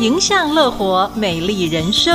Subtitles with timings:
[0.00, 2.14] 迎向乐活美丽人生。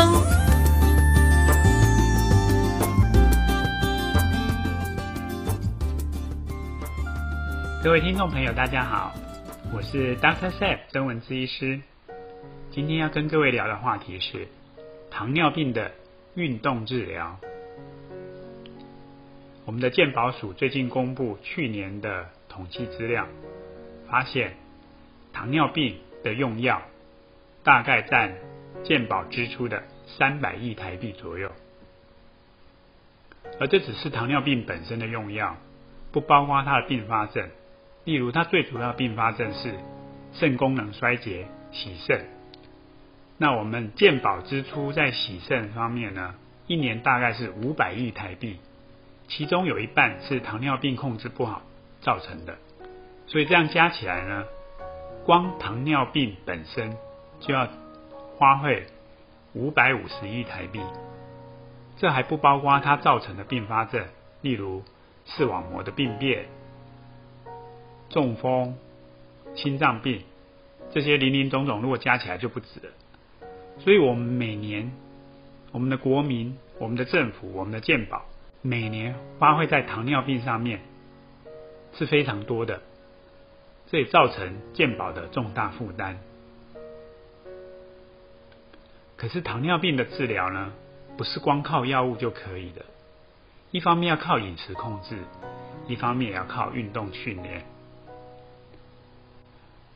[7.83, 9.13] 各位听众朋友，大家好，
[9.75, 10.49] 我是 Dr.
[10.51, 11.81] Seth 曾文姿医师。
[12.71, 14.47] 今天要跟各位聊的话题是
[15.11, 15.91] 糖尿病的
[16.35, 17.37] 运动治疗。
[19.65, 23.27] 我们的健保署最近公布去年的统计资料，
[24.09, 24.55] 发现
[25.33, 26.81] 糖尿病的用药
[27.63, 28.35] 大概占
[28.83, 31.51] 健保支出的三百亿台币左右，
[33.59, 35.55] 而这只是糖尿病本身的用药，
[36.11, 37.49] 不包括它的并发症。
[38.03, 39.75] 例如，它最主要的并发症是
[40.33, 42.25] 肾功能衰竭、洗肾。
[43.37, 46.35] 那我们健保支出在洗肾方面呢，
[46.67, 48.59] 一年大概是五百亿台币。
[49.29, 51.61] 其中有一半是糖尿病控制不好
[52.01, 52.57] 造成的，
[53.25, 54.43] 所以这样加起来呢，
[55.25, 56.97] 光糖尿病本身
[57.45, 57.67] 就要
[58.37, 58.85] 花费
[59.53, 60.79] 五百五十亿台币，
[61.97, 64.05] 这还不包括它造成的并发症，
[64.41, 64.81] 例如
[65.25, 66.45] 视网膜的病变、
[68.09, 68.77] 中风、
[69.55, 70.23] 心脏病
[70.93, 72.93] 这些林林总总，如果加起来就不止了。
[73.79, 74.89] 所以我们每年，
[75.73, 78.21] 我们的国民、我们的政府、我们的健保。
[78.61, 80.79] 每年花费在糖尿病上面
[81.93, 82.81] 是非常多的，
[83.91, 86.17] 这也造成健保的重大负担。
[89.23, 90.73] 可是糖尿病的治疗呢，
[91.15, 92.83] 不是光靠药物就可以的，
[93.71, 95.17] 一方面要靠饮食控制，
[95.87, 97.63] 一方面也要靠运动训练。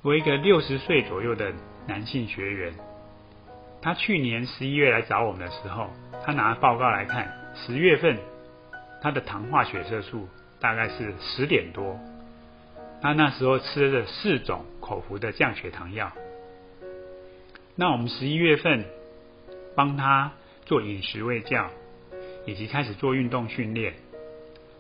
[0.02, 1.52] 我一个六十岁左右的
[1.88, 2.74] 男性学员，
[3.82, 5.90] 他去年十一月来找我们的时候，
[6.24, 8.18] 他拿报告来看，十月份。
[9.02, 10.30] 他的糖化血色素
[10.62, 12.00] 大概是十点多，
[13.02, 16.14] 他那时候吃了四种口服的降血糖药。
[17.76, 18.86] 那我们十一月份
[19.78, 20.32] 帮他
[20.66, 21.70] 做饮食喂教，
[22.48, 23.94] 以及开始做运动训练，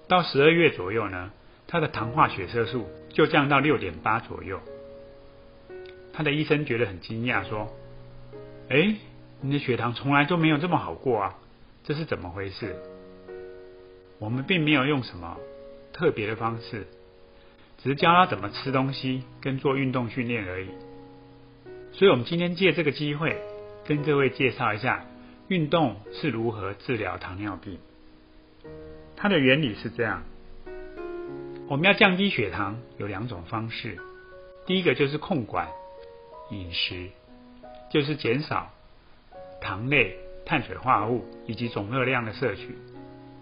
[0.07, 1.31] 到十二月左右呢，
[1.67, 4.59] 他的糖化血色素就降到六点八左右。
[6.13, 7.71] 他的医生觉得很惊讶，说
[8.69, 8.95] ：“哎，
[9.39, 11.35] 你的血糖从来都没有这么好过啊，
[11.83, 12.75] 这是怎么回事？”
[14.17, 15.37] 我们并没有用什么
[15.93, 16.87] 特别的方式，
[17.83, 20.69] 只是教他怎么吃东西跟做运动训练而已。
[21.91, 23.39] 所以，我们今天借这个机会
[23.87, 25.05] 跟各位介绍一下
[25.47, 27.79] 运动是如何治疗糖尿病。
[29.15, 30.23] 它的原理是这样：
[31.69, 33.97] 我们要降低血糖有两种方式，
[34.65, 35.69] 第一个就是控管
[36.51, 37.09] 饮食，
[37.89, 38.73] 就是减少
[39.61, 42.77] 糖类、碳水化合物以及总热量的摄取。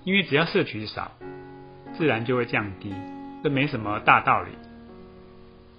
[0.03, 1.11] 因为只要摄取少，
[1.97, 2.93] 自然就会降低，
[3.43, 4.51] 这没什么大道理。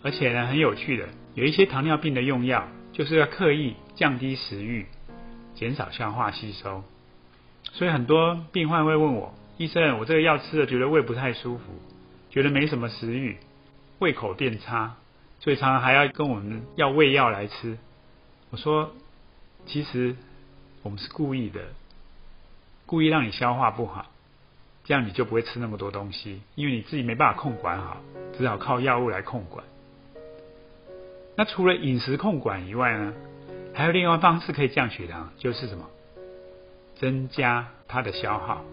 [0.02, 4.86] 而且呢，很有趣的，有一些糖尿病的用药，就是要刻意降低食欲，
[5.54, 6.84] 减少消化吸收。
[7.72, 11.64] 所以很多病患会问我，医生，我这个药吃了，觉得胃不太舒服，
[12.30, 13.38] 觉得没什么食欲，
[13.98, 14.94] 胃口变差，
[15.40, 17.76] 所以常常还要跟我们要胃药来吃。
[18.50, 18.92] 我说，
[19.66, 20.14] 其实
[20.82, 21.60] 我们是故意的，
[22.86, 24.06] 故意让你消化不好。
[24.84, 27.96] 这样你就不会吃那么多东西，因为你自己没办法控管好，
[28.38, 29.64] 只好靠药物来控管。
[31.36, 33.12] 那除了饮食控管以外呢，
[33.76, 35.84] 还有另外方式可以降血糖，就是什么？
[36.94, 38.64] 增加它的消耗。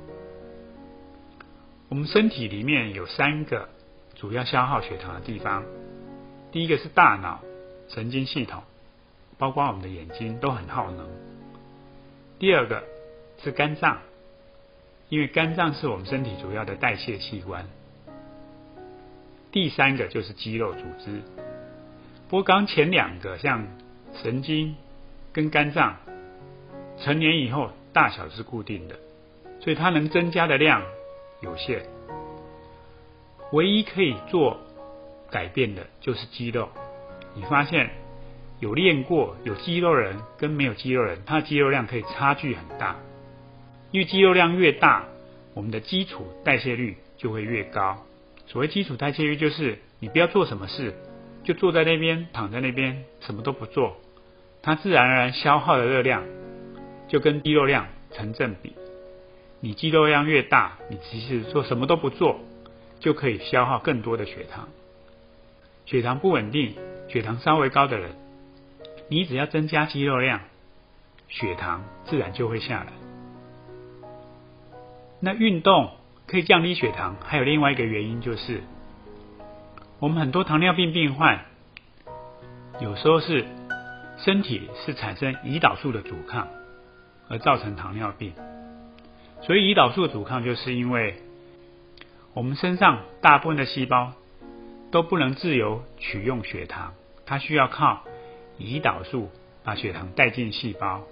[1.89, 3.67] 我们身体里面有三个
[4.15, 5.65] 主要消耗血糖的地方，
[6.53, 7.41] 第一个是大脑
[7.89, 8.63] 神经系统，
[9.37, 11.05] 包括我们的眼睛都很耗能。
[12.39, 12.85] 第二个
[13.43, 13.99] 是肝脏。
[15.09, 17.67] 因为肝脏是我们身体主要的代谢器官，
[19.51, 21.21] 第三个就是肌肉组织。
[22.29, 23.67] 不过刚前两个像
[24.23, 24.75] 神经
[25.33, 25.97] 跟肝脏，
[26.97, 28.95] 成年以后大小是固定的，
[29.59, 30.83] 所以它能增加的量
[31.41, 31.83] 有限。
[33.51, 34.59] 唯一可以做
[35.29, 36.69] 改变的就是肌肉。
[37.35, 37.89] 你发现
[38.59, 42.95] 有练过有肌肉人跟没有肌肉人，他的肌肉量可以差距很大。
[43.91, 45.05] 因为肌肉量越大，
[45.53, 48.05] 我们的基础代谢率就会越高。
[48.45, 50.93] 所谓基础代谢率，就是你不要做什么事，
[51.43, 53.97] 就坐在那边，躺在那边，什么都不做，
[54.63, 56.23] 它自然而然消耗的热量
[57.09, 58.73] 就跟肌肉量成正比。
[59.59, 62.39] 你肌肉量越大，你其实做什么都不做，
[62.99, 64.69] 就可以消耗更多的血糖。
[65.85, 66.75] 血糖不稳定，
[67.09, 68.11] 血糖稍微高的人，
[69.09, 70.39] 你只要增加肌肉量，
[71.27, 72.93] 血糖自然就会下来。
[75.19, 75.91] 那运动
[76.25, 78.61] 可以降低血糖，还有另外一个原因就是，
[79.99, 81.45] 我们很多糖尿病病患
[82.79, 83.45] 有时候是
[84.23, 86.47] 身体是产生胰岛素的阻抗，
[87.27, 88.33] 而造成糖尿病。
[89.41, 91.15] 所以胰岛素的阻抗，就是因为
[92.33, 94.13] 我们身上大部分的细胞
[94.91, 96.93] 都不能自由取用血糖，
[97.25, 98.03] 它需要靠
[98.57, 99.29] 胰岛素
[99.63, 101.03] 把血糖带进细胞。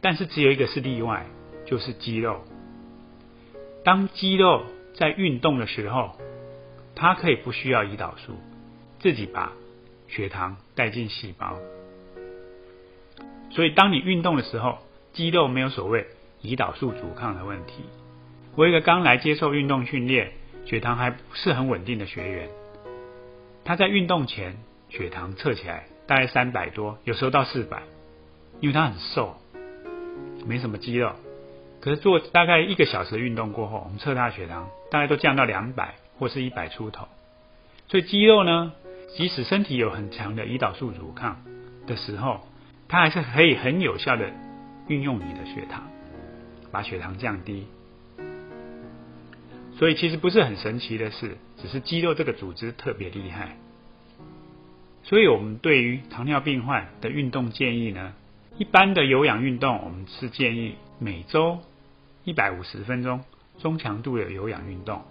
[0.00, 1.26] 但是只有一个是例外，
[1.66, 2.40] 就是肌肉。
[3.84, 4.64] 当肌肉
[4.94, 6.16] 在运动的时候，
[6.96, 8.32] 它可以不需要胰岛素，
[8.98, 9.52] 自己把
[10.10, 11.56] 血糖带进细胞。
[13.50, 14.78] 所以当你运动的时候，
[15.12, 16.06] 肌肉没有所谓。
[16.42, 17.84] 胰岛素阻抗的问题。
[18.56, 20.32] 我一个刚来接受运动训练、
[20.64, 22.48] 血糖还不是很稳定的学员，
[23.62, 24.56] 他在运动前
[24.88, 27.82] 血糖测起来大概三百多，有时候到四百，
[28.60, 29.36] 因为他很瘦，
[30.46, 31.12] 没什么肌肉。
[31.82, 37.06] 可是做大概一个小时的运动过后，我们测他的血糖大概都降到两百或是一百出头。
[37.88, 38.72] 所以肌肉呢，
[39.16, 41.42] 即使身体有很强的胰岛素阻抗
[41.86, 42.46] 的时候，
[42.88, 44.30] 它还是可以很有效的
[44.88, 45.88] 运用你的血糖。
[46.72, 47.66] 把血糖降低，
[49.76, 53.56] 所以其实不是很神奇的事，只是肌肉这个组织特别厉害。
[55.02, 58.12] 所以我们对于糖尿病患的运动建议呢，
[58.56, 61.58] 一般的有氧运动，我们是建议每周
[62.22, 63.24] 一百五十分钟
[63.58, 65.02] 中强度的有氧运动。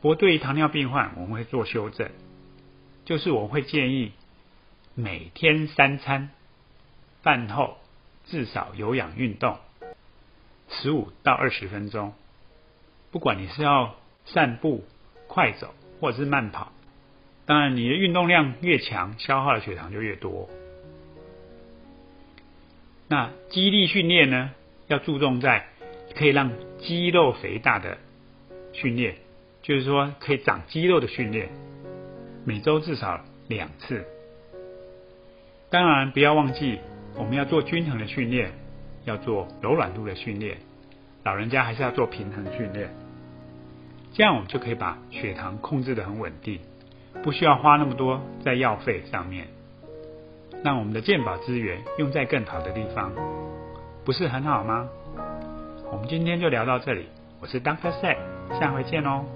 [0.00, 2.08] 不过对于糖尿病患，我们会做修正，
[3.06, 4.12] 就是我会建议
[4.94, 6.28] 每天三餐
[7.22, 7.78] 饭后
[8.26, 9.56] 至少有氧运动。
[10.68, 12.12] 十五到二十分钟，
[13.12, 13.94] 不管你是要
[14.24, 14.84] 散步、
[15.28, 16.72] 快走或者是慢跑，
[17.46, 20.50] 当然你的运动量越强，消耗的血糖就越多。
[23.06, 24.50] 那肌力训练呢，
[24.88, 25.68] 要注重在
[26.16, 26.50] 可以让
[26.80, 27.98] 肌肉肥大的
[28.72, 29.14] 训练，
[29.62, 31.48] 就是说可以长肌肉的训练，
[32.46, 34.06] 每周至少两次。
[35.68, 36.78] 当然不要忘记，
[37.14, 38.52] 我们要做均衡的训练。
[39.04, 40.56] 要做柔软度的训练，
[41.22, 42.90] 老人家还是要做平衡训练，
[44.12, 46.58] 这样我们就可以把血糖控制得很稳定，
[47.22, 49.46] 不需要花那么多在药费上面，
[50.64, 53.12] 让我们的健保资源用在更好的地方，
[54.04, 54.88] 不是很好吗？
[55.92, 57.06] 我们今天就聊到这里，
[57.40, 57.92] 我是 Dr.
[58.02, 58.16] Zack，
[58.58, 59.35] 下回见喽。